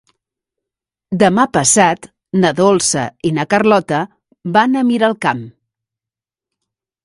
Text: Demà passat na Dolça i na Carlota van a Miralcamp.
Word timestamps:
Demà 1.23 1.45
passat 1.57 2.07
na 2.45 2.51
Dolça 2.61 3.05
i 3.31 3.35
na 3.37 3.47
Carlota 3.53 4.03
van 4.59 4.75
a 4.83 4.87
Miralcamp. 4.91 5.49